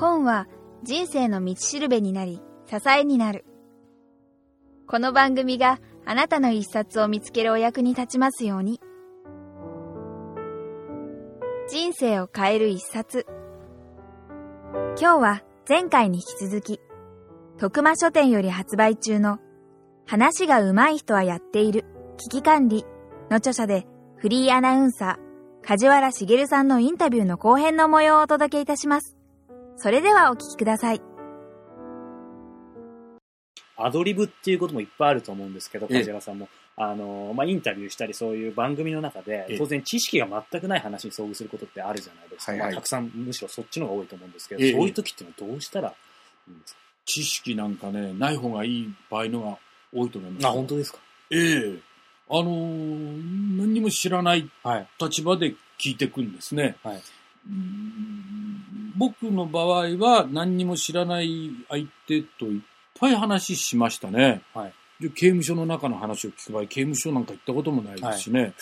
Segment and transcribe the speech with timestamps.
[0.00, 0.48] 本は
[0.82, 3.44] 人生の道しるべになり、支えになる。
[4.86, 8.80] この番組があなたの一冊を見つけるお役に立ちますように。
[11.68, 13.26] 人生を変える一冊。
[14.72, 16.80] 今日は前回に引き続き、
[17.58, 19.38] 徳間書店より発売中の
[20.06, 21.84] 話が上手い人はやっている
[22.16, 22.86] 危機管理
[23.28, 23.86] の著者で
[24.16, 29.19] フリーアナウンサー梶原茂さんのインタビューの後編の模様をお届けいたします。
[29.82, 31.00] それではお聞きください。
[33.78, 36.50] アドリブっていうこともいっぱいあると思うんですけど、ええ梶原さんも。
[36.76, 42.52] あの、まあ、インタビューしたりそういう番組の中でええ、当然知識が全くない話に遭遇することってあるじゃないですか。
[42.52, 45.92] はいはいまあ、たくさん、むしろそっちの方が多いと思うんですけど、ええそういう時っていうのはどうしたらい
[46.50, 49.58] いんですか、知識なんかね、ない方がいい場合のが
[49.94, 50.46] 多いと思います。
[50.46, 50.98] あ、本当ですか？
[51.30, 51.78] ええ
[52.28, 54.86] あのー何にも知らないはい。
[55.00, 56.76] 立場で聞いていくんですね。
[56.82, 57.02] はい
[59.00, 62.60] 僕の場合は何にも知らない相手といっ
[62.98, 64.42] ぱい話しましたね。
[64.54, 68.52] はいで刑務所の中の話を聞く場合、刑務所なんか行ったこともないですしね。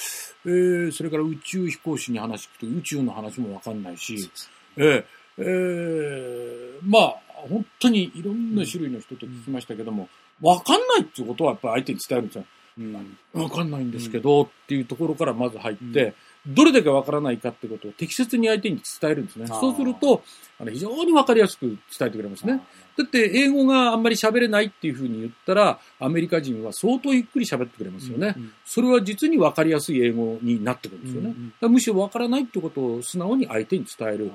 [0.47, 4.31] えーそれから宇宙飛行士に話聞くと宇宙の話もわかんないし、
[4.77, 5.05] ええ
[5.39, 7.17] ええまあ、
[7.49, 10.09] 本当にいろんな種類の人と聞きましたけども、
[10.41, 12.45] わ、かんないっていうことはやっぱり相手に伝えるんですよ。
[12.79, 13.43] うん。
[13.43, 16.15] わかんないんですけど、っていうところからまず入って、
[16.49, 19.47] どれだけわからないかってことを適切に相手に伝えるんですね。
[19.49, 20.23] そうすると、
[20.59, 21.67] あの非常にわかりやすく
[21.99, 22.63] 伝えてくれますね。
[22.97, 28.35] だって、英語があんまり喋れないっていうふうに言ったら、アメリカ人は相当ゆっくり喋ってくれますよね。
[28.37, 31.29] うんそれは実にわかりやすい英語になってくるんですよね。
[31.29, 34.31] うんうんむしろわからないってことを素直に相手に伝える。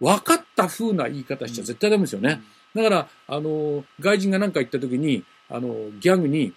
[0.00, 2.42] 分かった風な言い方しちゃ絶対ダメですよね。
[2.74, 6.52] だから、あの、外人が何か言った時に、あの、ギャグに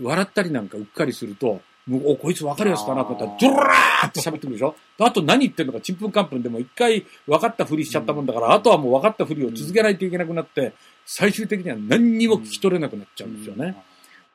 [0.00, 3.46] 笑ったりなんかうっかりすると、お、こいつ分かるやつかなと思った。
[3.46, 4.76] ら、ドラーって喋ってくるでしょ。
[4.98, 10.74] あと何言ってんのか、ちんぷんかんぷんでも一回分かったふりしちゃったもんだから、あとはもう分かったふりを続けないといけなくなって、
[11.06, 13.76] 最終的には何にも聞き取れなくなっちゃうんですよね。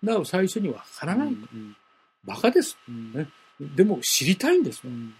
[0.03, 1.27] だから最初に分からない。
[1.29, 1.75] うん
[2.27, 2.77] バカです。
[2.87, 3.13] うん。
[3.13, 3.27] ね。
[3.59, 4.85] でも知りたいんです。
[4.85, 4.91] よ。
[4.91, 5.13] うん。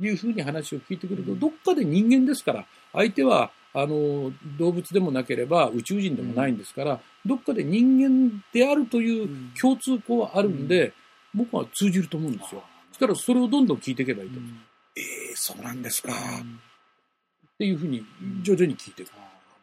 [0.00, 1.40] いうふうに話を聞いてくると、うん。
[1.40, 9.28] どっかで人間ですから、相手は、あの、動物でもなければ宇宙人でもないんですから、どっかで人間であるという
[9.60, 10.92] 共通項はあるんで、
[11.34, 12.62] 僕は通じると思うんですよ。
[12.90, 14.38] そしたらそれをどんどん聞いていけばいいと。
[14.38, 14.50] 思う。
[14.96, 16.12] ええそうなんですか。
[16.12, 18.04] っていうふうに
[18.42, 19.10] 徐々に聞いていく。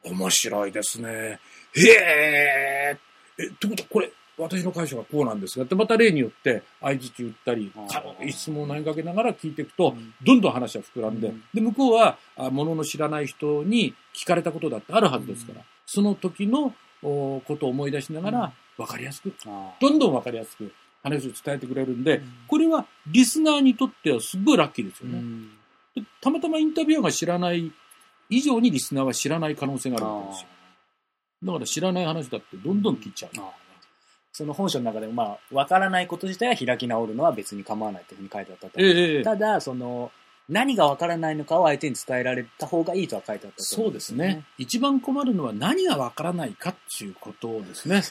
[0.04, 1.40] 面白いですね。
[1.76, 2.98] へえ
[3.38, 7.72] え、ってことはこれ、私の解釈はこうなんですが、ってまた例によって相づち打ったり
[8.30, 10.14] 質問を投げかけながら聞いていくと、うん。
[10.24, 11.44] どんどん話は膨らんで、うん。
[11.54, 20.72] で、向こうは、あものの知らない人に聞かれたことだってあるはずですから、その時のおことを思い出しながら、わかりやすく、あどんどんわかりやすく
[21.04, 25.20] 話を伝えてくれるんで、ーこれはリスナーにとってはすっごいラッキーですよね。
[25.20, 25.50] うん
[25.96, 27.72] でたまたまインタビュアーが知らない
[28.30, 30.48] 以上にリスナーは知らない可能性があるわけですよ。
[31.44, 33.32] だから知らない話だってどんどん聞いちゃう。
[33.38, 33.70] あー
[34.32, 38.74] その本書の中でも、まあ、わからないこと自体は開き直るのは別に構わないというふうに書いてあったと。
[38.78, 40.12] ええただ、その、
[40.48, 44.46] 何がわからないのかを相手に伝えられた方がいいとは書いてあったと思そうですね。。
[44.58, 48.02] 一番困るのは何がわからないかっていうことですね。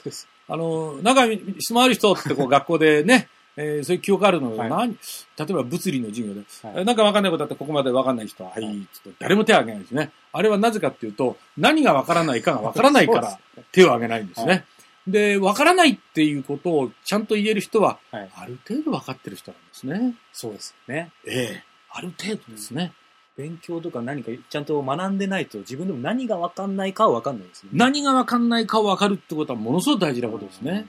[0.48, 3.28] あの、中に質問ある人ってこう学校でね、
[3.60, 4.92] えーそういう記憶あるのが、はい何
[5.36, 10.12] 例えば物理の授業で、はいえなんかわかんないことだってここまでわかんない人は、はい、はいつって誰も手を挙げないですね。
[10.32, 13.38] あれはなぜかっていうと、何がわからないかがわからないから
[13.72, 14.53] 手を挙げないんですね。
[14.53, 14.62] は
[15.09, 20.15] で、わからないっていうことをちゃんと言える人は、はいある程度わかってる人なんですね。
[20.32, 21.10] そうですね。
[21.26, 22.92] ええある程度ですね。
[23.38, 27.71] 勉強とか何かちゃんと学んでないと自分でも何がわかんないかはわかんないですね。
[27.72, 30.88] 何がわかんないかをわかるってことはものすごく大事なことですね。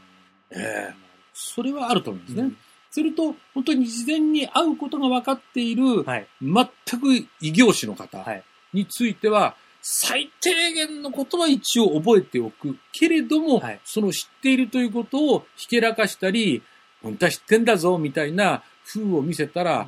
[0.50, 0.94] ええ
[1.32, 2.44] それはあると思うんですね。
[2.44, 2.58] うん
[2.92, 6.28] すると、本当に事前に会うことが分かっている、はい。
[6.42, 8.44] 全く異業種の方はい。
[8.74, 12.78] については、最低限のことは一応覚えておく。
[12.92, 16.64] けれども、はいその知っているということをひけらかしたり、
[17.02, 19.88] 本当は知ってんだぞ、みたいな風を見せたら、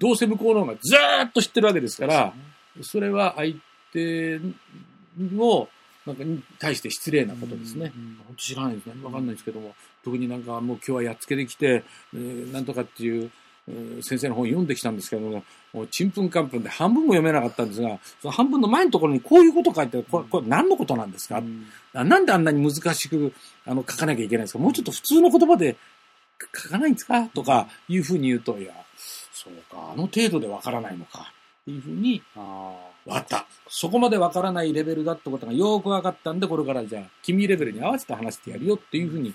[0.00, 2.32] どうせ向こうの方がずーっと知ってるわけですから、
[2.82, 3.54] それは相
[3.92, 4.40] 手
[5.36, 5.68] を、
[6.06, 7.92] なんかに対して失礼なことですね。
[7.94, 8.94] うん本当知らないですね。
[9.04, 13.30] わかんないですけども、特になんかもう今日はやっつけてきて、えーなんとかっていう、
[13.68, 15.44] えー先生の本読んできたんですけども、
[15.74, 21.66] もうちんぷんかんぷんで半分も読めなかったんですが、その半分の前のところにこういうこと書いてこれ、これ何のことなんですか、うん。
[21.92, 23.34] あなんであんなに難しく
[23.66, 24.58] あの書かなきゃいけないんですか？
[24.58, 25.76] もうちょっと普通の言葉で
[26.62, 27.26] 書かないんですか？
[27.34, 28.72] とかいうふうに言うと、いや、
[29.44, 31.32] そうか、あの程度でわからないのか。
[31.62, 32.74] っていうふうに、あ
[33.06, 33.46] わかった。
[33.68, 39.34] そこまでわからないレベルだってことがよーくわかったんで、これからじゃあ、君レベルに合わせて話してやるよっていうふうに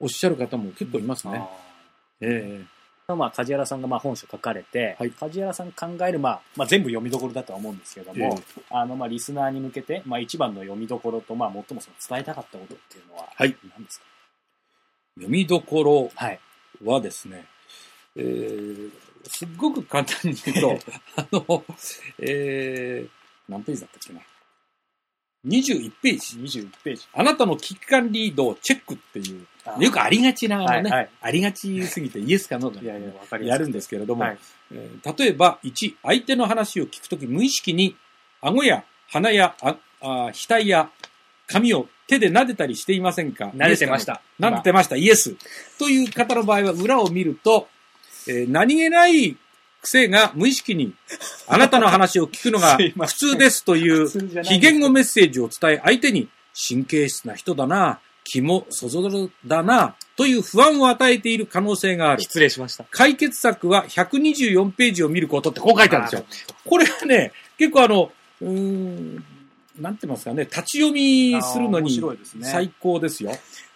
[0.00, 1.32] おっしゃる方も結構いますあ。
[1.32, 1.48] ね。
[2.20, 2.60] え
[3.08, 14.06] えまあ、梶原さんがまあ本書書かれて、はい梶原さん考える、まあ、まあ、全部読みどころだとは思うんですけれども、えあの、まあ、リスナーに向けて、まあ、一番の読みどころと、まあ、最もその伝えたかったことっていうのは、はい何ですか？
[15.16, 16.40] 読みどころはい。
[16.82, 17.44] はですね、
[18.16, 18.90] えー、
[19.26, 20.78] すっごく簡単に言うと、
[21.16, 21.64] あの、
[22.18, 23.10] えー、
[23.48, 24.20] 何ページだったっけな。
[25.46, 26.58] 21ページ。
[26.60, 27.02] 21ページ。
[27.12, 29.46] あなたの危機管理度をチェックっていう、
[29.82, 34.38] よくありがちな、ね、はいはいありがちすぎてイエスかノーかいやるんですけれども、はい。
[34.72, 37.96] えー例えば、1、相手の話を聞くとき無意識に、
[38.40, 40.90] 顎や鼻やああ額や
[41.46, 43.52] 髪を手で撫でたりしていませんか？
[43.54, 44.04] 慣れてまし。
[44.04, 44.22] た。
[44.40, 45.36] 撫でてました、イエス。
[45.78, 47.68] という方の場合は裏を見ると、
[48.28, 49.36] えー何気ない
[49.82, 50.94] 癖が無意識に
[51.46, 54.08] あなたの話を聞くのが 普通ですという
[54.42, 56.28] 非言語メッセージを伝え相手に
[56.68, 62.22] 神経質な人だな、気もそぞろだな、という不安を与えている可能性がある。
[62.22, 62.84] 失礼しました。
[62.90, 66.24] 解決策は124ページを見ることってこう書いてあるんですよ。
[66.64, 69.24] これはね、結構あの、うーん、
[69.78, 72.00] なんて言いますかね、立ち読みするのに
[72.42, 73.32] 最高ですよ。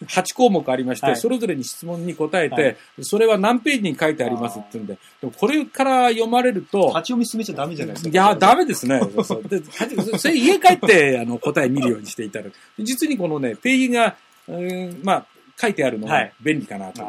[0.06, 8.10] 8項目ありまして、はいそれぞれに質問に答えて、はいそれは何ページに書いてありますって言うんで、でもこれから読まれると、立ち読み進めちゃダメじゃないですか。
[8.10, 9.00] いや、ダメですね。
[9.00, 9.60] そうそうで
[10.18, 12.52] それ家帰ってあの答え見るようにしていただく。
[12.78, 14.16] 実にこのね、ページが、
[14.46, 15.26] うーんまあ、
[15.60, 17.04] 書いてあるのがはい便利かなと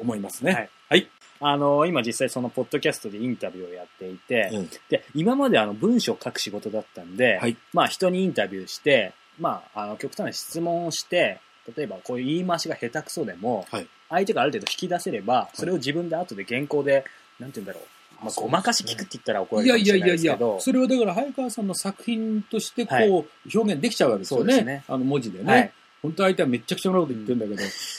[0.00, 0.52] 思いますね。
[0.52, 1.08] はいはい。
[1.40, 4.70] あの、今実際そのポッドキャストでインタビューをやっていて、うん。
[4.88, 7.56] で、今まであの文章を書く仕事だったんで、はい。
[7.72, 11.40] まあ人にインタビューして、まあ、あの、極端な質問をして、
[11.76, 13.86] 例えばこういう言い回しが下手くそでも、はい。
[14.08, 17.04] 相手がある程度引き出せれば、それを自分で後で原稿で、
[17.40, 23.08] なんて言うんだろう、まあ、ごまかし聞くって言ったら怒らいれるかもしれないやいやいやいやですけど、、それはだから早川さんの作品としてこはい。
[23.08, 23.12] う
[23.54, 24.52] 表現できちゃうわけですよね。
[24.52, 24.84] そうですね。
[24.88, 25.52] あの文字でね。
[25.52, 25.72] はい。
[26.02, 27.54] 本当は相手はめっちゃくちゃなこと言ってるんだけ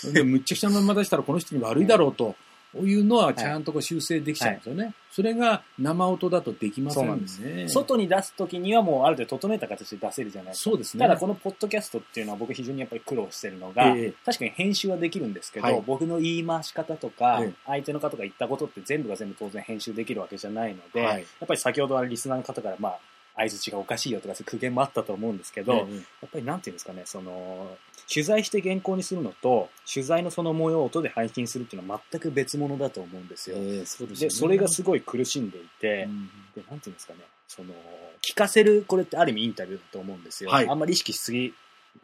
[0.08, 2.36] ど、でもめっちゃくちゃなまま出したらこの人に悪いだろうと
[2.76, 4.94] いうのはちゃんとこう修正できちゃうんですよね。
[5.12, 7.68] それが生音だとできませんそうなんですね。
[7.70, 10.70] 外に出すときにはもうある程度整えた形で出せるじゃないですか。
[10.70, 11.02] そうですね。
[11.02, 23.00] ただこのポッドキャストっていうのは僕非常にやっぱり苦労してるのが、ええ確かに編集はできるんですけど、はい僕の言い回し方とか、ええ相手の方が言ったことって全部が全部当然編集できるわけじゃないので、はいやっぱり先ほどはリスナーの方からまあ
[23.38, 25.84] 相槌がおかしいよとかそういう苦言もあったと思うんですけど、えや
[26.26, 27.78] っぱりなんていうんですかね、その、
[28.12, 33.58] 取材して原稿にするのと、取材のその模様を音で配信するっていうのは全く別物だと思うんですよ。
[33.60, 37.74] ええそうでねそれがすごい苦しんでいて、うんで、なんていうんですかね、その、
[38.22, 40.50] 聞かせる、これってある意味インタビューだと思うんですよ。
[40.50, 41.54] はいあんまり意識しすぎ、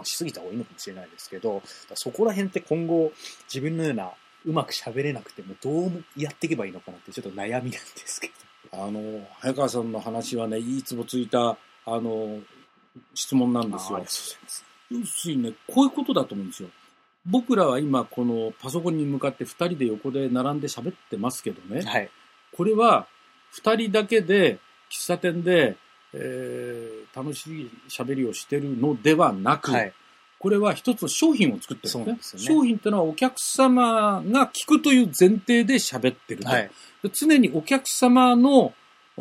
[0.03, 1.63] しすぎた方がいいのかもしれないですけど、
[1.95, 3.11] そこら辺って今後、
[3.51, 4.11] 自分のような、
[4.45, 8.33] うまく喋れなくても、どうやっていけばいいのかなってちょっと悩みなんですけど。
[8.73, 12.39] あの、早川さんの話はね、いいツボついた、あの、
[13.13, 13.99] 質問なんですよ。
[14.89, 16.69] 要するにね、こういうことだと思うんですよ。
[17.25, 22.09] 僕らは今、このパソコンに向かって二人で横で並んで喋ってますけどね、はい。
[22.55, 23.07] これは
[23.51, 24.59] 二人だけで
[24.89, 25.77] 喫茶店で、
[26.13, 29.93] えー楽しい喋りをしてるのではなく、はい。
[30.43, 32.43] これは一つの商品を作ってるんですすね。
[32.43, 36.49] よね商品ってのはお客様が聞くという前提で喋ってると。
[36.49, 36.69] はい。
[37.01, 38.73] で常にお客様の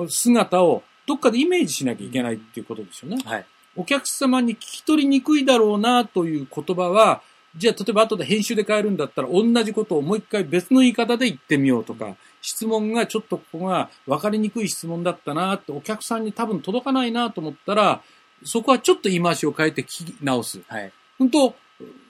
[0.08, 3.22] 姿をどっかでイメージしなきゃいけないっていうことですよね。
[3.24, 3.46] はい。
[3.76, 7.22] お客様に聞き取りにくいだろうなという言葉は、
[7.56, 18.02] じゃあ例えば後で編集で変えるんだったら同じことをもう一回別の言い方で言ってみようとか、質問がちょっとここが分かりにくい質問だったなってお客さんに多分届かないなと思ったら、
[18.42, 20.62] そこはちょっと言い回しを変えて聞き直す。
[20.66, 20.92] はい。
[21.22, 21.54] 本当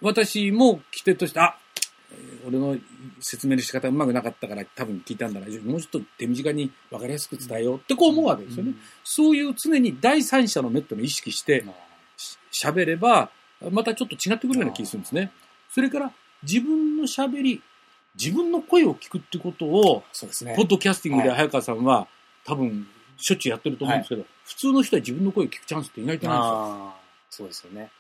[0.01, 1.57] 私も規定として、あ、
[2.13, 2.77] えー俺の
[3.21, 5.47] 説明の仕方うまくなかったから多分聞いたんだな。
[5.47, 8.73] もうちょっと手短に分かりやすく伝えようってこう思うわけですよね。
[9.05, 11.65] そういう常に第三者の目っていうのを意識して
[12.17, 13.31] し喋れば、
[13.71, 15.31] またちょっと違ってくるような気がするんですね。
[15.71, 17.63] それから自分の喋り、
[18.21, 20.67] 自分の声を聞くってことを、そうですねポッ。
[20.67, 22.09] ドキャスティングではい早川さんは
[22.45, 22.89] 多分
[23.19, 26.95] しょっちゅうやってると思うんですけど、普通の人は自分の声を聞くチャンスって意外とないんですよ。
[27.31, 27.91] そうですよね。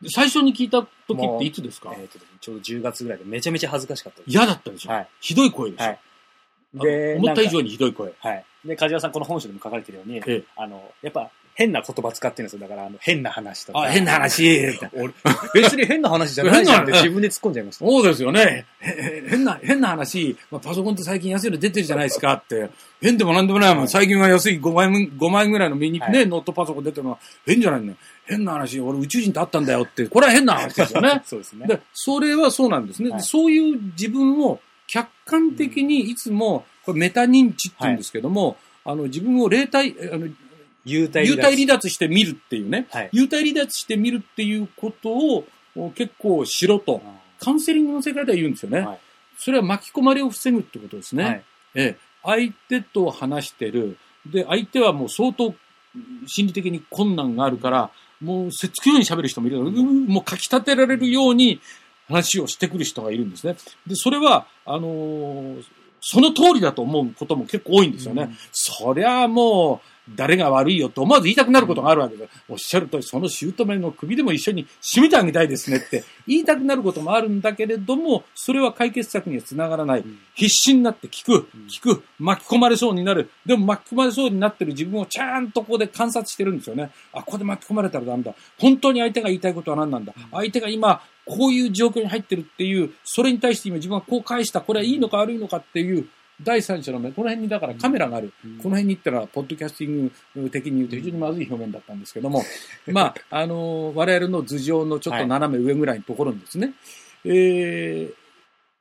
[0.00, 1.94] で最初に聞いた時っていつですか？
[1.96, 4.30] えっ、と、ちょうど10月ぐらいでめちゃめちゃ恥ずかしかったです。
[4.30, 5.08] 嫌だったでしょ、はい。
[5.20, 6.00] ひどい声でしょ、はい。
[6.74, 8.12] あの思った以上にひどい声。
[8.18, 8.44] はい。
[8.64, 12.60] で、梶原さん、この本書でも書かれてるように、ええあの、やっぱ変な言葉使ってるんですよ。
[12.60, 13.80] だから、あの、変な話とか。
[13.80, 14.46] あ、変な話。
[14.92, 15.10] 俺、
[15.54, 17.86] 別に変な話じゃないじゃんって 自分で突っ込んじゃいました。
[17.86, 18.66] そうですよね。
[18.78, 22.68] 変な、変な話、まあ、パソコンって最近安いの出てるじゃないですかって。
[23.00, 23.88] 変でもなんでもないもん。
[23.88, 27.94] 最近は安い5万円、5万円ぐらいのミニ、はいね、ノートパソコン出てるのは変じゃないのよ。
[28.26, 30.04] 変な話、俺宇宙人と会ったんだよって。
[30.08, 31.22] これは変な話ですよね。
[31.24, 31.66] そうですね。
[31.66, 33.08] で、それはそうなんですね。
[33.08, 40.28] はいそういう自分を客観的にいつも、これメタ認知って言うんですけども、あの、自分を霊体、あの、
[40.86, 42.86] 幽体幽体離脱して見るっていうね。
[42.90, 43.10] はい。
[43.12, 47.02] 幽体離脱して見るっていうことをお結構しろと。
[47.38, 48.80] カウンセリングの世界では言うんですよね。
[48.80, 48.98] はい
[49.38, 51.24] それは巻き込まれを防ぐってことですね。
[51.24, 51.44] はい。
[51.74, 53.98] ええ、相手と話してる。
[54.24, 55.54] で、相手はもう相当
[56.26, 57.90] 心理的に困難があるから、
[58.20, 59.58] もうせっつくように喋る人もいる。
[59.58, 61.60] うんもう書き立てられるように
[62.08, 63.56] 話をしてくる人がいるんですね。
[63.86, 65.64] で、それは、あのー
[66.08, 68.22] その通りだと思うことも結構多いんですよね。
[68.22, 80.00] うんそりゃもう、誰が悪いよと思わず言いたくなることがあるわけで、おっしゃる通り、その姑の首でも一緒に締めてあげたいですねって言いたくなることもあるんだけれども、それは解決策にはつながらない。
[80.00, 83.30] うん必死になって聞くうん、聞く、巻き込まれそうになる。
[83.46, 86.90] でも巻き込まれそうになってる自分をちゃんとここで観察してるんですよね。
[87.14, 88.34] あ、ここで巻き込まれたらダメだ。
[88.58, 90.12] 本当に相手が言いたいことは何なんだ。
[90.32, 94.60] 相手が今、こういう状況に入ってるっていう、それに対して今自分はこう返した。
[94.60, 96.06] これはいいのか悪いのかっていう、
[96.42, 98.32] 第三者の目、この辺にだからカメラがある。
[98.44, 102.42] うんこの辺に行ったら、ポッドキャスティング的に言うと非常にまずい表現だったんですけども、
[102.88, 106.74] まあ、あの我々の頭上のちょっと斜め上ぐらいのところにですね、
[107.24, 108.14] えー、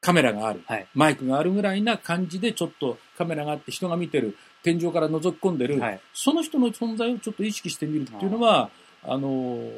[0.02, 0.62] カメラがある。
[0.68, 0.88] はい。
[0.94, 6.00] マイクがあるぐらいな感じで、ちょっとカメラがあって人が見てる、天井から覗き込んでる、はい。
[6.14, 8.70] その人の存在をちょっと意識してみるっていうのは、
[9.04, 9.72] あのー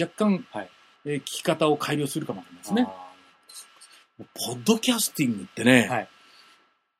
[0.00, 0.70] 若干、はい
[1.04, 2.86] えー聞き方を改良するかもわかりますね。
[2.88, 3.12] あ
[4.34, 6.08] ポッドキャスティングってね、ーはい。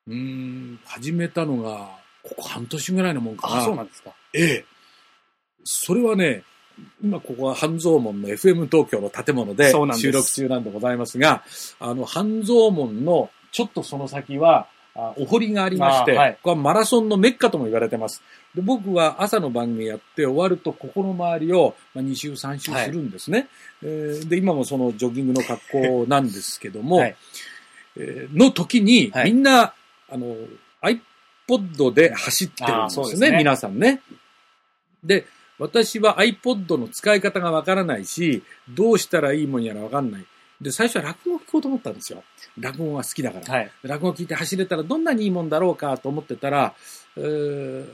[0.07, 1.89] うーん、始めたのが、
[2.23, 3.57] ここ半年ぐらいのもんかな。
[3.57, 4.11] あ、そうなんですか。
[4.33, 4.65] ええ。
[5.63, 6.43] それはね、
[7.01, 11.43] 今ここは半蔵門の FM 東京の建物で収録中なんでございますが、
[11.79, 18.21] あの、半蔵門のちょっとその先は、あお堀がありまして、あはいここはマラソンのメッカとも言われてます。
[18.53, 23.47] で僕は朝の番組やって終わると、ここの周りを、まあ、2周3周するんですね、
[23.81, 27.15] えーで、今もそのジョギングの格好なんですけども、はい
[27.97, 29.73] えーの時に、はいみんな、
[30.13, 30.35] あの、
[31.47, 34.01] iPod で走ってるんですよね、すね皆さんね。
[35.03, 35.25] で、
[35.57, 40.25] 私は iPod の使い方がわからないし、どうしたらいいもんやらわかんない。
[40.61, 42.23] で、最初は落語を聞こうと思ったんですよ。
[42.59, 43.53] 落語が好きだから。
[43.53, 43.71] はい。
[43.81, 46.75] 落語を聞いて走れたらどんなにいいもんだろうかと思ってたら、
[47.17, 47.87] えー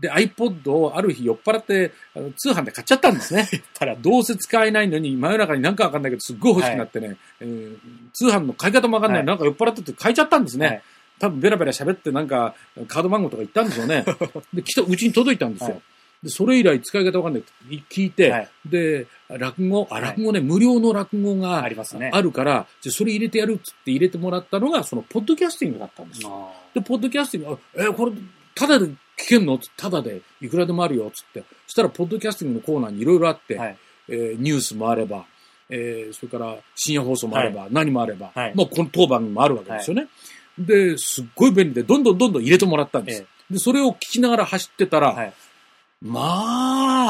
[0.00, 3.48] で、iPod をある日酔っ払って、あの通販で買っちゃったんですね。
[4.02, 7.78] どうせ使えないのに、真夜中になんかわかんないけど、すっごい欲しくなってね、えー
[8.12, 10.66] 通販の買い方もわかんない、はいなんか酔っ払ってて買いちゃったんですね。
[10.66, 10.82] はい
[11.18, 12.54] 多分ベラベラ喋ってなんか、
[12.88, 14.04] カード番号とか言ったんでしょうね。
[14.52, 15.70] で、来た、うちに届いたんですよ。
[15.70, 15.82] はい
[16.22, 17.52] で、それ以来使い方わかんないって
[17.90, 22.10] 聞いて、はいで、落語、あ、はい落語ね、無料の落語がありますね。
[22.14, 26.50] あるから、じゃあそれ入れてやるっつって入れてもらったのが、その、ポッドキャスティングだったんですよ。
[26.50, 28.12] あで、ポッドキャスティング、あえーこれ、
[28.54, 28.94] ただで聞
[29.28, 29.58] けんの？
[29.76, 31.44] ただで、いくらでもあるよ、つって。
[31.66, 33.76] そしたら、ポッドキャスティングのコーナーにいろいろあって、ーはい。
[34.08, 35.26] えーニュースもあれば、
[35.68, 40.08] えーそれから深夜放送もあれば、何もあれば、はいまあ、この当番組もあるわけですよね。
[40.58, 43.22] で、すっごい便利で、どんどんどんどん入れてもらったんです。
[43.50, 45.32] えで、それを聞きながら走ってたら、はい。
[46.02, 46.20] ま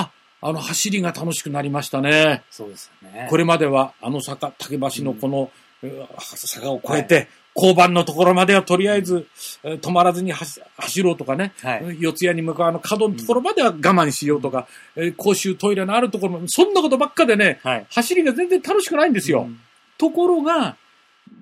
[0.00, 0.10] あ、
[0.40, 2.42] あの走りが楽しくなりましたね。
[2.50, 3.26] そうですよね。
[3.30, 5.50] これまでは、あの坂、竹橋のこの、
[5.82, 9.26] えー坂を越えて、交番のところまではとりあえず、
[9.62, 11.96] えー止まらずに走走ろうとかね、はい。
[12.00, 17.86] 四谷に向かうあの角のところまでは我慢しようとか、えー公衆トイレのあるところも、そんなことばっかでね、はい。
[17.90, 19.42] 走りが全然楽しくないんですよ。
[19.42, 19.60] うん
[19.96, 20.76] ところが、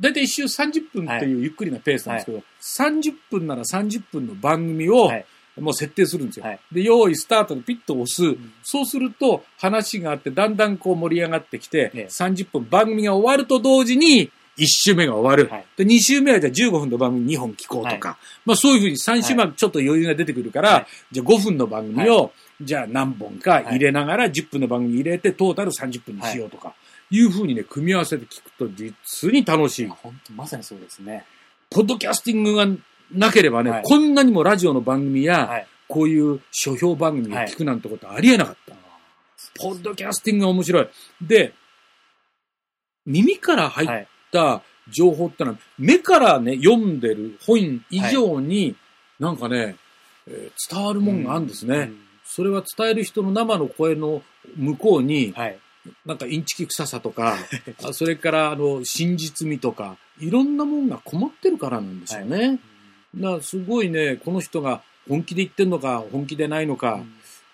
[0.00, 5.26] だいたい一周30分っていうゆっくりなペースなんですけど、30分なら30分の番組をはい。
[5.60, 6.46] もう設定するんですよ。
[6.46, 6.60] はい。
[6.72, 8.24] で、用意スタートでピッと押す。
[8.24, 8.52] ん。
[8.62, 12.06] そうすると話があってだんだんこう盛り上がってきて、ええ。
[12.06, 15.52] 30分番組が終わると同時に1周目が終わる。
[15.52, 15.66] はい。
[15.76, 20.86] で、2周目はじゃあ15分の番組2本聞こうとか、まあそういうふうに3週目はちょっと余裕が出てくるから、はい。
[21.12, 26.74] じゃあ5分の番組を、じゃあ何本か入れながら10分の番組入れてトータル30分にしようとか、
[27.12, 29.86] いうふうにね、組み合わせて聞くと実に楽しい。
[29.86, 31.26] 本当まさにそうですね。
[31.70, 32.66] ポッドキャスティングが
[33.12, 35.66] なければね、はいこんなにもラジオの番組や、はい。
[35.88, 38.74] こういう書評番組を聞くなんてことありえなかった。
[39.60, 40.88] ポッドキャスティングが面白い。
[41.20, 41.52] で、
[43.04, 44.08] 耳から入っはい。
[44.32, 48.74] た情報ってのは、目からね、読んでる本以上に、
[49.20, 49.76] なんかね、
[50.26, 51.76] えー伝わるもんがあるんですね。
[51.76, 51.98] うん。
[52.24, 54.22] それは伝える人の生の声の
[54.56, 55.58] 向こうに、はい。
[56.06, 57.36] なんかインチキ臭さとか、
[57.84, 62.58] あそれからあの真実味とか、いろんなもんが困ってるからなんですよね。
[63.16, 67.02] だからすごいね、この人が本気で言ってんのか、本気でないのか、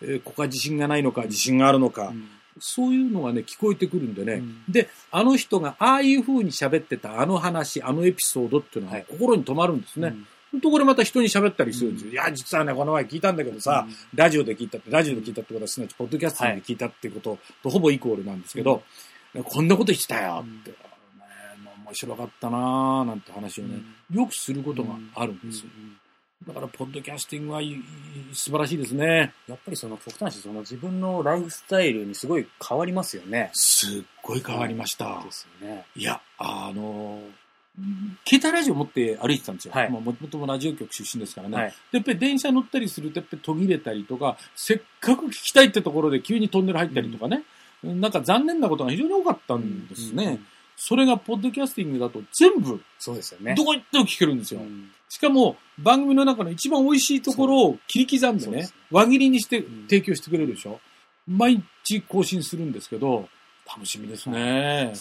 [0.00, 2.28] えーここは自信がないのか、自信があるのか、うん
[2.60, 4.32] そういうのがね、聞こえてくるんでね。
[4.34, 10.10] うんで、あの人がああいう風に喋ってたあの話、あのエピソードっていうのははい心に留まるんですね。
[10.10, 10.26] ほん
[10.62, 12.12] とこれまた人に喋ったりするんですよ。
[12.12, 18.82] いや、実はね、この前聞いたんだけどさ、ラジオで聞いたって、ラジオで聞いたってことは、すなわち、ポッドキャストで聞いたってこととほぼイコールなんですけど、
[19.44, 20.76] こんなこと言ってたよって、ね、
[21.84, 25.70] 面白かったなーなんて話をね、よくすることがあるんですよ。
[26.46, 27.60] だから、ポッドキャスティングは
[28.32, 29.34] 素晴らしいですね。
[29.48, 33.50] やっぱりその極端にその自分のライフスタイルにすごい変わりますよね。
[33.52, 35.20] すっごい変わりました。
[35.24, 35.84] ですよね。
[35.96, 37.20] いや、あの、
[38.26, 39.74] 携帯ラジオ持って歩いてたんですよ。
[39.74, 41.56] はいまあ、もともともラジオ局出身ですからね。
[41.56, 41.68] はい。
[41.68, 47.44] で、やっぱり電車乗ったりすると、やっぱり途切れたりとか、せっかく聞きたいってところで急にトンネル入ったりとかね。
[47.82, 50.24] なんか残念なことが非常に多かったんですね。
[50.24, 50.46] うん
[50.80, 53.56] それがポッドキャスティングだと全部、そうですよね。
[53.56, 54.60] どこ行っても聞けるんですよ。
[54.60, 60.80] うんしかも、番組の中の一番美味しいところを切り刻んでねですね、輪切りにしてん提供してくれるでしょ。
[61.26, 63.28] 毎日更新するんですけど、
[63.66, 64.92] 楽しみですね。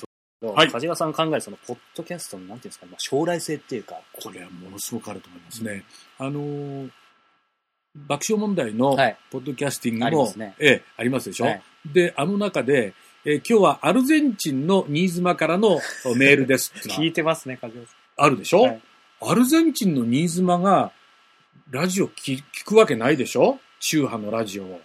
[0.41, 0.69] はい。
[0.71, 2.85] 梶川さん考えるその、ポッドキャストの、なんていうんですか？
[2.85, 5.83] ね、まあ、将来性っていうか、これはものすごくあると思いますね。
[6.19, 6.89] あのー
[8.07, 9.17] 爆笑問題のはい。
[9.31, 10.55] ポッドキャスティングも、ありますね。
[10.59, 11.61] ええ、ありますでしょ、はい。
[11.87, 12.93] で、あの中で、
[13.25, 15.79] えー今日はアルゼンチンの新妻からの
[16.15, 18.81] メールです聞いてますね、梶川さあるでしょ、はい。
[19.21, 20.91] アルゼンチンの新妻が
[21.71, 23.59] ラジオ聞聞くわけないでしょ？
[23.79, 24.81] 中波のラジオを。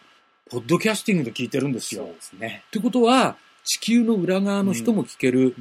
[0.51, 1.99] ポッドキャスティングで聞いてるんですん。
[1.99, 2.05] よ。
[2.07, 2.63] そうですね。
[2.69, 5.55] ってことは、地球の裏側の人も聞ける、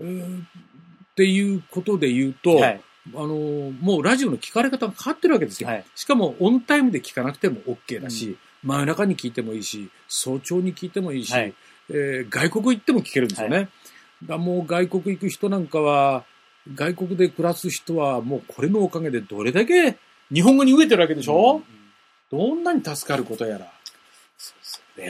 [0.00, 2.80] っていうことで言うと、はい。
[3.14, 5.68] あのーもうラジオの聞かれ方が変わってるわけですよ。
[5.68, 5.84] はい。
[5.96, 11.54] しかもオンタイムで聞かなくても OK だし、真夜中に聞いてもいいし、早朝に聞いてもいいし、はい
[11.90, 13.68] えー外国行っても聞けるんですよね。
[14.24, 16.24] だもう外国行く人なんかは、
[16.74, 19.96] 外国で暮らす人はもうこれのおかげでどれだけ
[20.32, 21.82] 日本語に飢えてるわけでしょ、うん
[22.30, 23.70] どんなに助かることやら。
[24.38, 24.82] そうです。
[24.96, 25.04] ね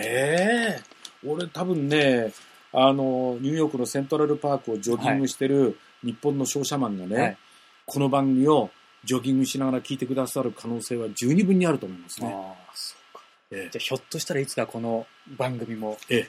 [0.80, 0.82] え。
[1.26, 2.32] 俺多分ね、
[2.72, 7.38] あの、ニューヨークのセントラルパークをジョギングしてる日本の商社マンがね、はい
[7.84, 8.70] この番組を
[9.04, 12.32] ジョギングしながら聞いてくださる可能性は十二分にあると思いますね。
[12.32, 13.24] ああ、そうか。
[13.50, 16.28] えじゃあ、ひょっとしたらいつかこの番組も、ええ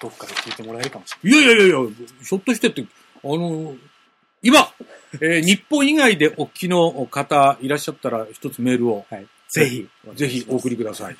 [0.00, 1.76] どっかで聞いてもらえるかもしいやいやいやいや、
[2.22, 2.86] ひょっとしてって、
[3.24, 3.74] あの、
[4.42, 4.72] 今、
[5.14, 9.26] えー日本以外でお聞きの方いらっしゃったら一つメールを、れない。
[9.48, 11.16] ぜひ、ぜひお送りくください。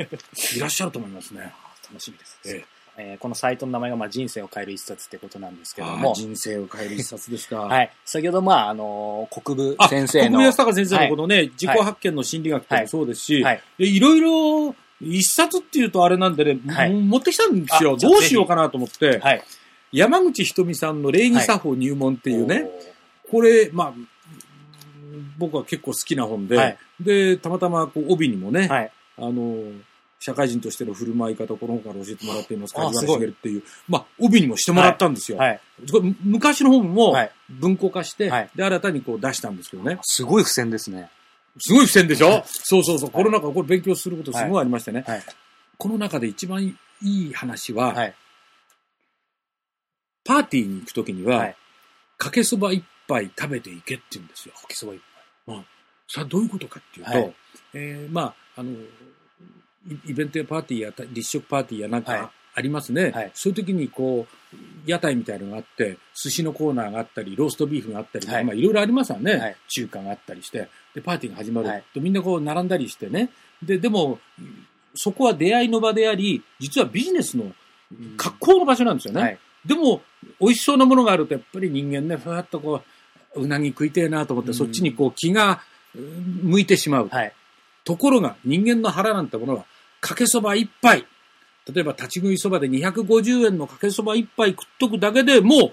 [0.56, 1.52] いらっしゃると思いますね。
[1.90, 2.40] 楽しみです。
[2.47, 2.50] え
[2.99, 7.61] えーこのサイトの名前が、まあ、人生を変える一冊ってことなんですけどもー、人生を変える一冊ですか。
[7.69, 7.93] はい。
[8.07, 13.62] 先ほど、まあ、あのー国部あ、先生の、国安高先生のこのね、自己発見の心理学とかもそうですし、はい。
[13.76, 17.99] でいろいろ、一冊っていうとあれなんでね、はいも持ってきたんですよ。
[17.99, 19.45] どうしようかなと思って、はい。
[19.93, 22.67] 山口ひとみさんの礼儀作法入門っていうね、
[23.30, 23.95] これ、まあ、
[25.37, 28.93] 僕は結構好きな本で、はいで、たまたまこう帯にもね、はい。
[29.19, 29.73] あの、
[30.26, 35.39] 社会人としての振る舞い方をこの本から教えてもらっています、あ梶原茂っていう、まあ、帯にもしてもらったんですよ。
[35.39, 35.60] はい。
[35.93, 39.99] これ昔の本もはい文庫化して、はいで、新たにこう出したんですけどね。
[40.02, 41.10] すごい付箋ですね。
[41.60, 43.10] すごい付箋でしょ、はいそうそうそう。
[43.10, 45.04] コロナ禍、これ勉強することすごいありましてね。
[45.06, 45.23] はい。
[45.78, 48.15] この中で一番いい話は、はい。
[50.25, 51.56] パーティーに行くときには、はい
[52.19, 54.54] かけそば一杯食べていけって言うんですよ。
[54.54, 55.00] かけそばいっ
[56.08, 57.34] さあ、どういうことかっていうと、はい
[57.75, 58.71] えーまあ、あの、
[59.88, 63.10] イイベントやパーティーやた立食パーティーやなんはいかありますね。
[63.10, 69.36] はいそういう時にこう、屋台みたいのがあって、寿司のコーナーがあったり、ローストビーフがあったり、はいまあいろいろありますわね。
[69.36, 70.68] はい中華があったりして。
[70.94, 73.30] で、パーティーが始まるはいと、みんなこう並んだりしてね。
[73.62, 74.18] で、でも、
[74.94, 77.52] そこは出会いの場であり、実はビジネスの
[78.16, 79.20] 格好の場所なんですよね。
[79.20, 79.38] はい。
[79.66, 80.00] でも、
[80.40, 82.82] 美味しそうなものがあると、やっぱり人間ね、ふわっとこ
[83.34, 85.60] う、うなぎ食いてえなと思って、うんそっちにこう気が
[85.94, 87.08] うん向いてしまう。
[87.08, 87.32] はい。
[87.84, 89.66] ところが、人間の腹なんてものは、
[90.06, 91.06] かけそば一杯。
[91.73, 95.73] 例えば、立ち食いそばで250円のかけそば一杯食っとくだけでも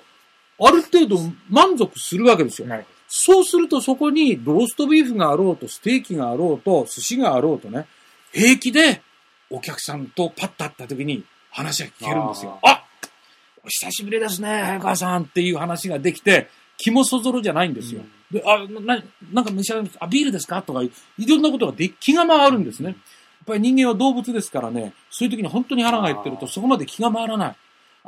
[0.59, 1.17] う、ある程度
[1.49, 2.67] 満足するわけですよ。
[3.07, 7.85] そうするとそこにローストビーフがあろうと、ステーキがあろうと、寿司があろうとね、
[8.31, 9.03] 平気で
[9.51, 12.59] お客さんとパッと会った時に話が聞けるんですよ。
[12.63, 12.83] あ
[13.63, 18.01] お久しぶりですね、早川さんっていう話ができて、気もそぞろじゃないんですよ。
[18.31, 20.61] で、あ、な、なんか召し上がりますあ、ビールですか？
[20.63, 20.91] とか、い
[21.27, 22.89] ろんなことがで気が回るんですね。
[22.89, 22.97] やっ
[23.45, 27.55] ぱり人間は動物ですからね、そういう時に本当に腹が減ってるとそこまで気が回らない。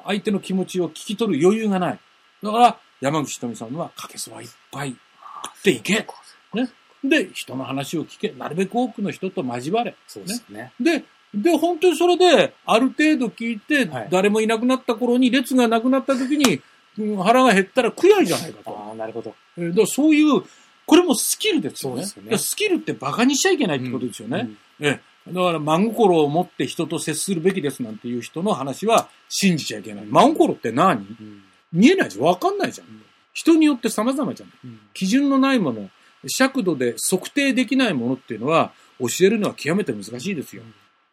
[0.05, 1.99] 相手の気持ちを聞き取る余裕がない。
[2.43, 6.05] だから、山口ひとみさんはかけそばいっぱい食っていけ。
[6.53, 6.69] ね。
[7.03, 8.31] で、人の話を聞け。
[8.31, 9.95] なるべく多くの人と交われ。
[10.07, 10.71] そうですよね。
[10.79, 16.61] で、で、本当にそれで、ある程度聞いて、はい誰もいなくなった頃に、列がなくなった時に、
[16.97, 18.71] うん腹が減ったら食やいじゃないかと。
[18.71, 19.35] ああ、なるほど。
[19.57, 20.43] えーだそういう、
[20.85, 22.05] これもスキルですよね。
[22.05, 24.39] そうですよねスキルって馬鹿にしちゃいけないってことですよね。
[24.79, 30.05] うんええだから、真心を持って人と接するべきですなんていう人の話は信じちゃいけない。
[30.05, 30.97] 真心って何？
[30.97, 32.25] うん見えないじゃん。
[32.25, 32.87] わかんないじゃん。
[32.87, 33.01] うん
[33.33, 34.49] 人によって様々じゃん。
[34.63, 35.89] うん基準のないもの、
[36.27, 40.63] 尺度で測定できないものっていうのは、教えるのは極めて難しいですよ。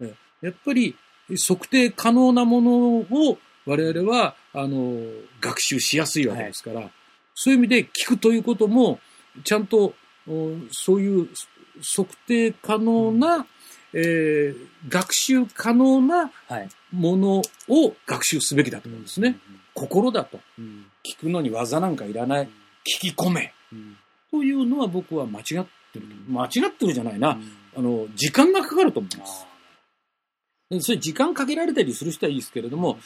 [0.00, 0.94] えやっぱり、
[1.48, 5.00] 測定可能なものを我々は、あの、
[5.40, 6.90] 学習しやすいわけですから、
[7.34, 9.00] そういう意味で聞くということも、
[9.44, 9.94] ちゃんと、
[10.28, 11.28] おそういう
[11.96, 13.46] 測定可能な、
[13.94, 16.68] えー学習可能なはい。
[16.92, 19.36] ものを学習すべきだと思うんですね。
[19.74, 20.40] 心だと。
[20.58, 20.86] うん。
[21.04, 22.46] 聞くのに技なんかいらない。
[22.46, 22.50] 聞
[23.00, 23.96] き込めうん
[24.30, 25.44] というのは僕は間違っ
[25.92, 26.02] てる。
[26.28, 27.30] 間違ってるじゃないな。
[27.30, 29.46] うんあの、時間がかかると思います。
[30.80, 32.98] それ時間かけられたりする人はいいですけれども、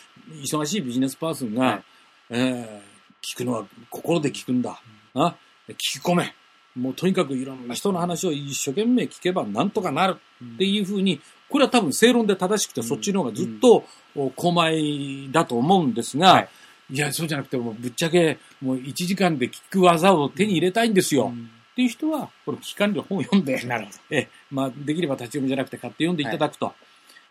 [0.42, 1.84] 忙しいビジネスパーソンが、はい
[2.30, 2.96] えー
[3.28, 4.80] 聞くのは心で聞くんだ。
[5.14, 5.36] あ
[5.68, 6.34] 聞き込め。
[6.76, 13.84] もうとにかくいろんな人の話を一生懸命聞けばなんとかなるーっていうふうに、これは多分正論で正しくて、うんそっちの方がずっと
[14.14, 16.48] お公前だと思うんですが、はい。
[16.90, 21.26] い、や、そうじゃなくて、もうぶっちゃけ、もう1時間で聞く技を手に入れたいんですよ。
[21.26, 21.50] うん。
[21.72, 23.98] っていう人は、この危機管理の本を読んで、 なるほど。
[24.16, 26.74] え、まあ、できれば立ち読みじゃなくて買って読んでいただくと、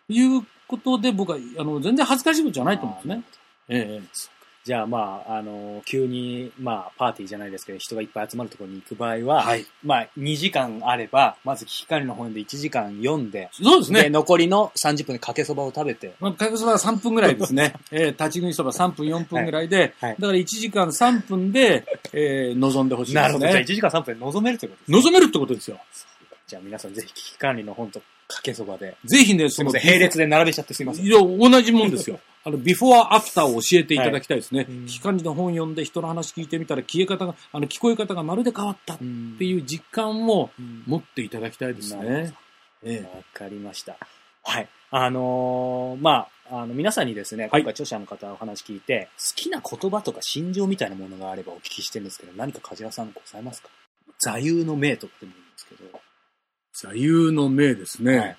[0.09, 3.23] い、うことで、僕は、あの、全然恥ずかしいことじゃないと思うんですね。
[3.67, 4.34] ええ
[4.65, 9.65] じゃあまあ、あの、急に、まあ、パーティーじゃないですけど、人がいっぱい集まるところに行く場合は、はい。
[9.83, 14.09] まあ、2時間あれば、まず危機管理の本で1時間読んで、で、そうですね。
[14.09, 17.73] 残りの30分でかけそばを食べて、まあ、かけそばは3分ぐらいですね。
[17.91, 23.21] えー立ち食いそば3分、4分ぐらいで、はいはいだから1時間3分で、えー臨んでほしいですね。
[23.21, 23.47] なるほど。
[23.47, 24.97] じゃあ1時間3分で望めるということですね。
[25.03, 25.79] 望めるってことですよ。
[26.47, 31.05] じゃあ皆さんぜひ危機管理の本とかけそばで、ぜひね、そのすみません、並列で並べちゃってすみません。
[31.05, 32.19] いや、同じもんですよ。
[32.43, 34.65] あの、ビフォーアフターを教えていただきたいですね。
[34.69, 42.33] うん危機管理の本読んで人の話聞いてみたら消え方が、あの、聞こえ方がまるで変わったっうんていう実感をうん持っていただきたいですなるね。
[42.83, 43.97] えわかりました。
[44.43, 44.67] はい。
[44.91, 53.69] あのーまあ、あの、皆さんにですね、はい今回著者の方のお話聞いて、好きな言葉とか心情みたいなものがあればお聞きしてるんですけど、何か梶原さんございますか？
[54.19, 55.99] 座右の銘とかでもいいんですけど。
[56.75, 58.17] 座右の銘ですね。
[58.17, 58.37] はい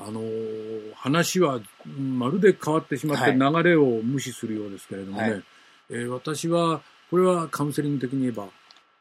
[0.00, 5.44] あのー話はうんまるで変わってしまってはい流れを無視するようですけれどもね、はい
[5.90, 8.46] えー私は、これはカウンセリング的に言えば、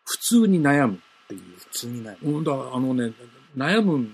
[0.05, 0.97] 普通に悩むっ
[1.27, 1.41] ていう。
[1.57, 2.17] 普通にない。
[2.23, 3.11] うんだあのね、
[3.55, 4.11] 悩むん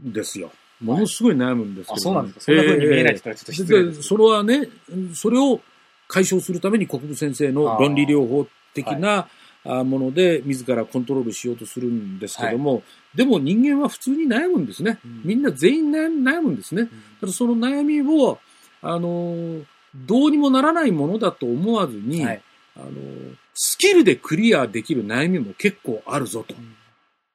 [0.00, 0.52] ですよ。
[0.80, 2.44] ものすごい悩むんですけど、あ、そうなんですか。
[2.44, 4.02] そんな風に見えないですから、ちょっと失礼でです。
[4.02, 4.68] それはね、
[5.14, 5.60] それを
[6.06, 9.28] 解消するために国分先生の論理療法的な
[9.64, 12.82] あもので自らコントロールしようとするんですけども、
[13.14, 14.98] でも人間は普通に悩むんですね。
[15.04, 16.88] うんみんな全員悩悩むんですね。
[17.20, 18.38] ただその悩みを、
[18.82, 19.64] あのー
[19.96, 22.42] どうにもならないものだと思わずに、はい。
[22.76, 26.54] あのースキルでクリアできる悩みも結構あるぞと。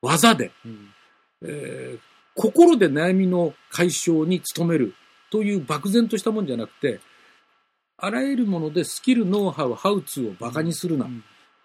[0.01, 0.51] 技で。
[0.65, 0.93] うん
[1.43, 1.99] えー
[2.35, 4.93] 心で悩みの解消に努める
[5.29, 7.01] という漠然としたもんじゃなくて、
[7.97, 11.09] あらゆるものでスキル、ノウハウ、ハウツーを馬鹿にするな。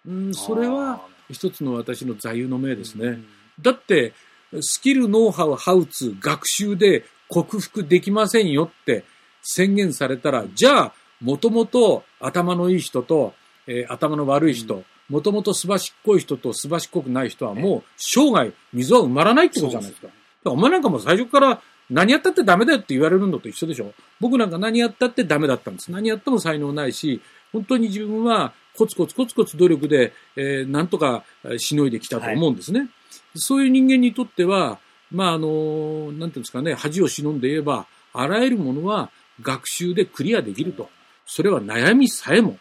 [0.05, 3.19] うん、それは一つの私の座右の銘ですね。
[3.61, 4.13] だって、
[4.61, 9.03] スキル、ノウハウ、ハウツー、学習で克服できませんよって
[9.41, 13.33] 宣言されたら、じゃあ、もともと頭のいい人と、
[13.67, 20.07] えー頭の悪い人、もともとすばしっこい人とすばしっこくない人はもう生涯水は埋まらないってことじゃないですか。
[20.07, 20.15] だか
[20.45, 25.91] らお前なんかもう最初から何やったってダメだよって言われるのと一緒でしょ僕なんか何やったってダメだったんです。
[25.91, 27.21] 何やっても才能ないし、
[27.53, 32.89] 本当に自分はコツコツコツコツ努力で、えーなんとかえーしのいできたと思うんですね。
[33.35, 34.79] そういう人間にとっては、
[35.11, 39.09] まあ、あの、なんていうんですかね、恥を忍んで言えば、あらゆるものは
[39.41, 40.89] 学習でクリアできると。
[41.25, 42.57] それは悩みさえも、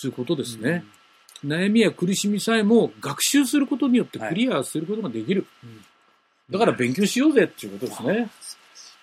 [0.00, 0.84] ということですね。
[1.44, 5.46] 悩みや苦しみさえも学習することによってクリアすることができる。
[5.64, 5.84] うん
[6.50, 8.30] だから勉強しようぜっていうことですね。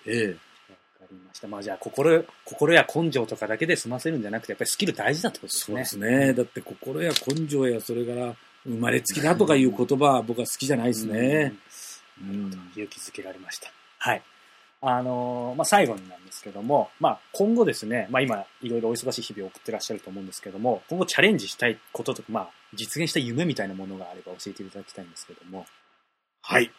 [0.04, 0.36] ええ。
[1.12, 1.48] りました。
[1.48, 5.84] まあじゃあ、心、心や根性とかだけで済ませるんじゃなくて、やっぱりスキル大事だってことですね。
[5.84, 6.32] そうですね。
[6.34, 11.54] だって心や根性やそれから生まれつきだとかいう言葉は僕は好きじゃないですね。
[12.22, 12.30] うん。
[12.30, 13.70] うん勇気づけられました。
[13.98, 14.22] はい。
[14.80, 25.66] あのーまあ、最後になんですけども、まあ、今後ですね、まあ、今、いろいろお忙しい日々を送ってらっしゃると思うんですけども、今後チャレンジしたいこととか、まあ、実現した夢みたいなものがあれば教えていただきたいんですけども。
[26.42, 26.70] はい。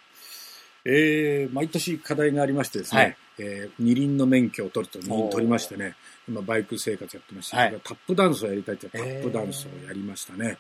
[0.86, 5.96] えー、毎年課題がありましてですね、はいえー二輪の免許を取ると二輪取りましてね、
[6.28, 10.58] 今バイク生活やってまして、はいタップダンスをやりたいってタップダンスをやりましたね。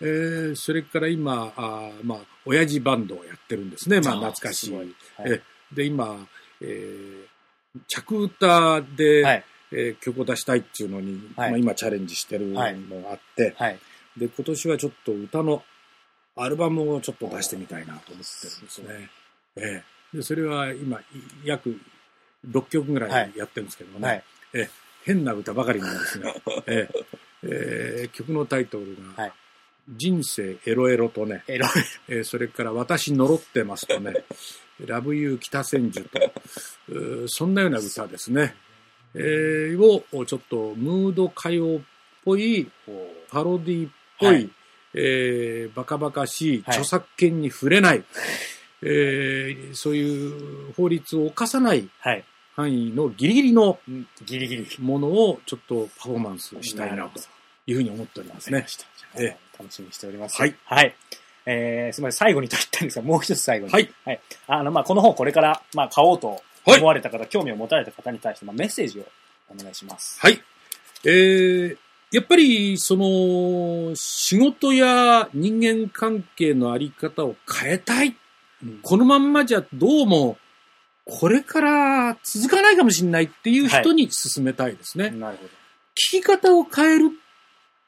[0.00, 4.00] えー、それから今、あーまあ、親父バンドをやってるんですね。
[4.00, 4.74] まあ、懐かしい。
[4.74, 4.88] はい
[5.26, 5.40] え
[5.72, 6.28] で、今、
[6.60, 9.44] えー、着歌で、はい。
[9.72, 13.78] えー曲を出したいっていうのに、はいまあ、今チャレンジしてるのがあって、はい。
[14.16, 15.64] で、今年はちょっと歌の
[16.36, 18.24] アルバムをちょっと出してみたいなと思ってるんで
[18.70, 19.10] すね。
[19.56, 21.04] ええで、それは今、い
[21.44, 21.76] 約
[22.50, 24.70] 6曲ぐらいやってるんですけどもね、はい。
[25.04, 26.34] 変な歌ばかりなんですね。
[26.66, 27.04] ええ。
[27.42, 28.08] ええ。
[28.12, 29.32] 曲のタイトルが、はい。
[29.88, 31.70] 人生エロエロとね、エロい。
[32.08, 34.24] えーそれから私呪ってますとね、
[34.86, 38.54] ラブユー北千住と、そんなような歌ですね。
[39.14, 41.80] えーを、ちょっとムード歌謡っ
[42.24, 42.70] ぽい、
[43.28, 44.50] パロディっぽい、はい。
[44.94, 46.76] えーバカバカしい、はい。
[46.78, 48.02] 著作権に触れない、
[48.80, 52.24] えーそういう法律を犯さないはい。
[52.56, 54.66] 範囲のギリギリのうんギリギリ。
[54.80, 57.20] ものをちょっとパフォーマンスしたいなと。
[57.66, 58.66] いうふうに思っておりますね
[59.58, 60.36] 楽しみにしております。
[60.36, 60.54] はい。
[60.64, 60.94] はい。
[61.46, 63.72] えー、すみません、最後にと言ったんですが、もう一つ最後に。
[63.72, 63.90] はい。
[64.04, 64.20] はい。
[64.48, 69.04] あの、まあ、この本これから、まあ、買おうとはい思われた方、興味を持たれた方に対して、まあ、メッセージを
[69.48, 70.20] お願いします。
[70.20, 70.42] はい。
[71.04, 71.76] えー、
[72.10, 78.16] やっぱり、その、仕事や人間関係のあり方を変えたい。
[78.62, 80.38] うんこのまんまじゃどうも、
[81.04, 85.10] これから続かないかもしれないっていう人に勧めたいですね。
[85.10, 85.48] なるほど。
[85.48, 85.52] 聞
[85.94, 87.10] き方を変える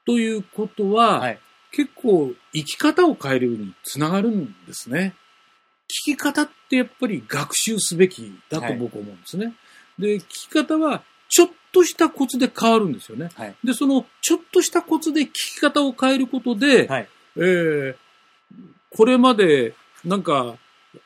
[0.07, 1.38] ということは、はい。
[1.72, 5.14] 結構生き方を変えるにつながるんですね。
[5.88, 9.55] 聞き方ってやっぱり学習すべきだと僕は思うんですね。
[9.98, 13.31] で、聞き方はちょっとしたコツで変わるんですよね。
[13.35, 13.55] はい。
[13.64, 17.09] で、そのちょっとしたコツで聞き方を変えることで、はい。
[17.37, 17.96] えー
[18.90, 19.74] これまで
[20.05, 20.57] なんか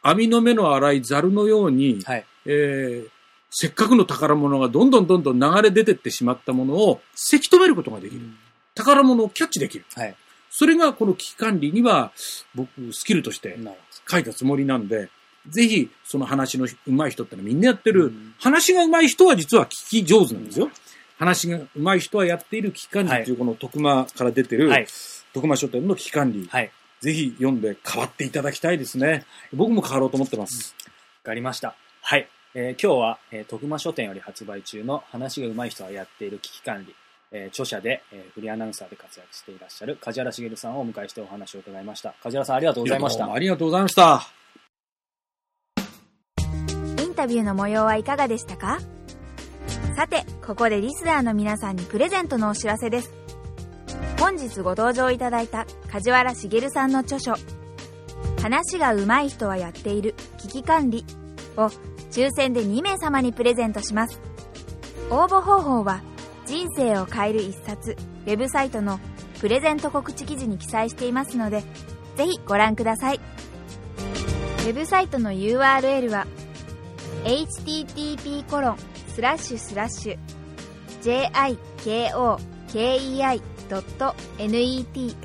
[0.03, 2.25] 網の目の粗いザルのように、はい。
[2.47, 3.09] えー
[3.51, 8.23] せっかくの宝物がどんどんどんどん流れ出てってしまったものをせき止めることができる。
[8.77, 9.85] 宝物をキャッチできる。
[9.97, 10.15] はい。
[10.51, 12.13] それがこの危機管理には
[12.55, 13.59] 僕スキルとして
[14.09, 15.09] 書いたつもりなんで、
[15.49, 20.71] ぜひその話の上手い人ってのはみんなやってる、うん話が上手い人は実は聞き上手なんですよ。
[21.19, 24.87] 話が上手い人はやっている危機管理っていうこの徳間から出てる、はい。
[25.35, 26.71] 徳間書店の危機管理、はい。
[27.01, 29.25] ぜひ読んで変わっていただきたいですね。
[29.53, 30.75] 僕も変わろうと思ってます。
[30.87, 30.93] わ
[31.25, 31.75] かりました。
[32.03, 32.29] はい。
[32.55, 36.95] えー今日は、えー徳間書店より発売中の話が上手い人がやっている危機管理、
[37.33, 42.15] えー著者で、えーフリーアナウンサーで活躍していらっしゃる梶原茂さんをお迎えしてお話を伺いました。
[42.23, 43.33] 梶原さんありがとうございました。
[43.33, 44.23] ありがとうございました。
[47.03, 48.79] インタビューの模様はいかがでしたか？
[49.97, 53.13] さて、ここでリスナーの皆さんにプレゼントのお知らせです。
[54.21, 57.37] 本日ご登場いただいた梶原茂さんの著書、
[58.43, 61.07] 話が上手い人はやっている危機管理
[61.57, 61.69] を
[62.11, 64.21] 抽選で2名様にプレゼントします。
[65.09, 66.03] 応募方法は
[66.45, 69.01] 人生を変える一冊ウェブサイトの
[69.41, 71.63] プレゼント告知記事に記載していますので、
[72.17, 73.17] ぜひご覧ください。
[73.17, 76.27] ウェブサイトの URL は
[77.25, 78.77] http コロン
[79.15, 80.19] スラッシュスラッシュ
[83.71, 85.17] jikokei.net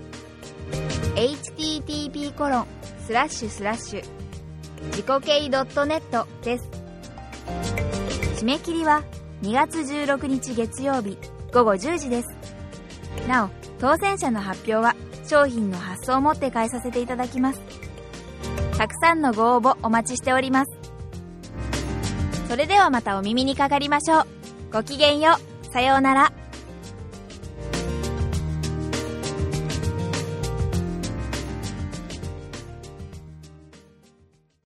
[1.15, 2.65] http コロン
[3.05, 4.03] スラッシュスラッシュ
[4.91, 6.69] 自己系 .net です
[8.41, 9.03] 締め切りは
[9.41, 11.17] 2月16日月曜日
[11.53, 12.27] 午後10時です
[13.27, 14.95] なお当選者の発表は
[15.27, 17.61] 商品の発送をもって返させていただきます
[18.77, 20.85] たくさんのご応募お待ちしております
[22.47, 24.25] それではまたお耳にかかりましょう。
[24.71, 25.73] ごきげんよう。
[25.73, 26.44] さようなら。